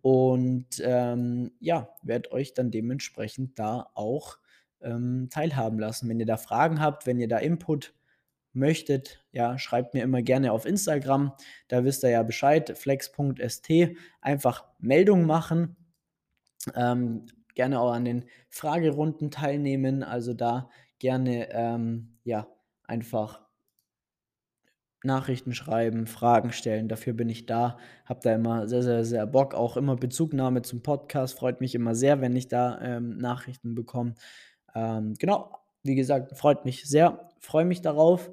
und 0.01 0.81
ähm, 0.83 1.51
ja, 1.59 1.89
werde 2.03 2.31
euch 2.31 2.53
dann 2.53 2.71
dementsprechend 2.71 3.59
da 3.59 3.89
auch 3.93 4.37
ähm, 4.81 5.27
teilhaben 5.29 5.79
lassen. 5.79 6.09
Wenn 6.09 6.19
ihr 6.19 6.25
da 6.25 6.37
Fragen 6.37 6.79
habt, 6.79 7.05
wenn 7.05 7.19
ihr 7.19 7.27
da 7.27 7.37
Input 7.37 7.93
möchtet, 8.53 9.23
ja, 9.31 9.57
schreibt 9.57 9.93
mir 9.93 10.03
immer 10.03 10.21
gerne 10.21 10.51
auf 10.51 10.65
Instagram. 10.65 11.33
Da 11.67 11.83
wisst 11.83 12.03
ihr 12.03 12.09
ja 12.09 12.23
Bescheid, 12.23 12.77
flex.st. 12.77 13.69
Einfach 14.21 14.65
Meldung 14.79 15.25
machen. 15.25 15.75
Ähm, 16.75 17.25
gerne 17.55 17.79
auch 17.79 17.91
an 17.91 18.05
den 18.05 18.25
Fragerunden 18.49 19.31
teilnehmen. 19.31 20.03
Also 20.03 20.33
da 20.33 20.69
gerne 20.99 21.49
ähm, 21.51 22.17
ja 22.23 22.47
einfach 22.83 23.48
Nachrichten 25.03 25.53
schreiben, 25.53 26.07
Fragen 26.07 26.51
stellen. 26.51 26.89
Dafür 26.89 27.13
bin 27.13 27.29
ich 27.29 27.45
da. 27.45 27.77
Habe 28.05 28.19
da 28.23 28.35
immer 28.35 28.67
sehr, 28.67 28.83
sehr, 28.83 29.05
sehr 29.05 29.25
Bock. 29.25 29.53
Auch 29.53 29.77
immer 29.77 29.95
Bezugnahme 29.95 30.61
zum 30.61 30.81
Podcast. 30.81 31.37
Freut 31.37 31.61
mich 31.61 31.75
immer 31.75 31.95
sehr, 31.95 32.21
wenn 32.21 32.35
ich 32.35 32.47
da 32.47 32.79
ähm, 32.81 33.17
Nachrichten 33.17 33.75
bekomme. 33.75 34.15
Ähm, 34.75 35.13
genau, 35.17 35.57
wie 35.83 35.95
gesagt, 35.95 36.37
freut 36.37 36.65
mich 36.65 36.85
sehr. 36.85 37.29
Freue 37.39 37.65
mich 37.65 37.81
darauf. 37.81 38.29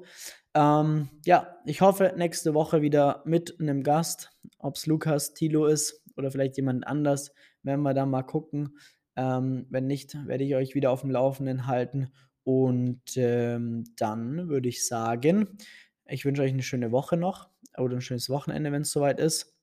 Ähm, 0.53 1.09
ja, 1.25 1.55
ich 1.65 1.81
hoffe, 1.81 2.13
nächste 2.17 2.53
Woche 2.53 2.81
wieder 2.81 3.21
mit 3.25 3.59
einem 3.59 3.83
Gast. 3.83 4.31
Ob 4.59 4.75
es 4.75 4.87
Lukas, 4.87 5.33
Tilo 5.33 5.67
ist 5.67 6.03
oder 6.17 6.31
vielleicht 6.31 6.57
jemand 6.57 6.85
anders, 6.85 7.31
werden 7.63 7.83
wir 7.83 7.93
da 7.93 8.05
mal 8.05 8.23
gucken. 8.23 8.77
Ähm, 9.15 9.67
wenn 9.69 9.87
nicht, 9.87 10.17
werde 10.27 10.43
ich 10.43 10.55
euch 10.55 10.75
wieder 10.75 10.91
auf 10.91 11.01
dem 11.01 11.11
Laufenden 11.11 11.67
halten. 11.67 12.11
Und 12.43 13.01
ähm, 13.17 13.83
dann 13.97 14.47
würde 14.47 14.69
ich 14.69 14.87
sagen, 14.87 15.57
ich 16.09 16.25
wünsche 16.25 16.41
euch 16.41 16.51
eine 16.51 16.63
schöne 16.63 16.91
Woche 16.91 17.17
noch 17.17 17.49
oder 17.77 17.95
ein 17.95 18.01
schönes 18.01 18.29
Wochenende, 18.29 18.71
wenn 18.71 18.83
es 18.83 18.91
soweit 18.91 19.19
ist. 19.19 19.55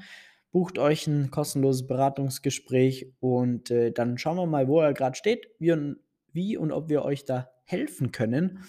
Bucht 0.52 0.80
euch 0.80 1.08
ein 1.08 1.30
kostenloses 1.30 1.88
Beratungsgespräch 1.88 3.14
und 3.20 3.70
äh, 3.70 3.92
dann 3.92 4.18
schauen 4.18 4.38
wir 4.38 4.48
mal, 4.48 4.68
wo 4.68 4.82
er 4.82 4.94
gerade 4.94 5.16
steht, 5.16 5.48
wie, 5.60 5.96
wie 6.38 6.56
und 6.56 6.72
ob 6.72 6.88
wir 6.88 7.04
euch 7.04 7.26
da 7.26 7.50
helfen 7.66 8.14
können. 8.14 8.64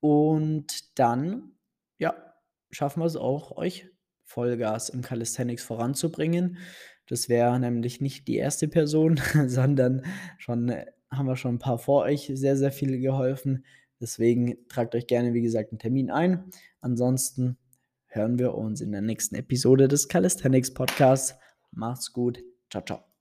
Und 0.00 0.98
dann, 0.98 1.52
ja, 1.98 2.34
schaffen 2.72 3.00
wir 3.00 3.06
es 3.06 3.14
auch, 3.14 3.56
euch 3.56 3.86
Vollgas 4.24 4.88
im 4.88 5.02
Calisthenics 5.02 5.62
voranzubringen. 5.62 6.58
Das 7.06 7.28
wäre 7.28 7.58
nämlich 7.60 8.00
nicht 8.00 8.26
die 8.26 8.36
erste 8.36 8.66
Person, 8.66 9.20
sondern 9.46 10.02
schon 10.38 10.74
haben 11.10 11.26
wir 11.26 11.36
schon 11.36 11.56
ein 11.56 11.58
paar 11.58 11.78
vor 11.78 12.02
euch 12.04 12.30
sehr, 12.34 12.56
sehr 12.56 12.72
viele 12.72 12.98
geholfen. 12.98 13.64
Deswegen 14.00 14.56
tragt 14.68 14.94
euch 14.94 15.06
gerne, 15.06 15.34
wie 15.34 15.42
gesagt, 15.42 15.72
einen 15.72 15.78
Termin 15.78 16.10
ein. 16.10 16.44
Ansonsten 16.80 17.58
hören 18.06 18.38
wir 18.38 18.54
uns 18.54 18.80
in 18.80 18.92
der 18.92 19.02
nächsten 19.02 19.34
Episode 19.34 19.88
des 19.88 20.08
Calisthenics 20.08 20.72
Podcasts. 20.72 21.34
Macht's 21.72 22.12
gut. 22.12 22.42
Ciao, 22.70 22.82
ciao. 22.84 23.09